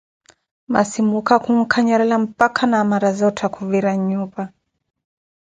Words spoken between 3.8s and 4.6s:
nnyupa.